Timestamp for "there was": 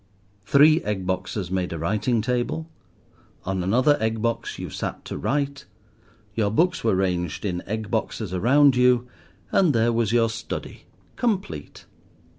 9.75-10.11